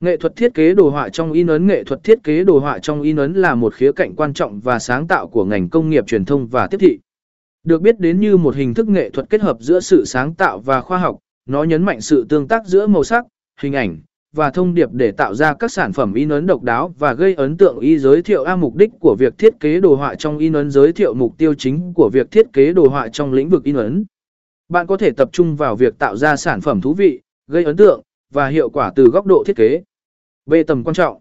[0.00, 2.78] Nghệ thuật thiết kế đồ họa trong in ấn Nghệ thuật thiết kế đồ họa
[2.78, 5.90] trong in ấn là một khía cạnh quan trọng và sáng tạo của ngành công
[5.90, 6.98] nghiệp truyền thông và tiếp thị.
[7.64, 10.58] Được biết đến như một hình thức nghệ thuật kết hợp giữa sự sáng tạo
[10.58, 13.24] và khoa học, nó nhấn mạnh sự tương tác giữa màu sắc,
[13.60, 13.98] hình ảnh
[14.34, 17.34] và thông điệp để tạo ra các sản phẩm in ấn độc đáo và gây
[17.34, 20.38] ấn tượng y giới thiệu a mục đích của việc thiết kế đồ họa trong
[20.38, 23.48] in ấn giới thiệu mục tiêu chính của việc thiết kế đồ họa trong lĩnh
[23.48, 24.04] vực in ấn.
[24.68, 27.76] Bạn có thể tập trung vào việc tạo ra sản phẩm thú vị, gây ấn
[27.76, 29.82] tượng và hiệu quả từ góc độ thiết kế.
[30.46, 31.20] B tầm quan trọng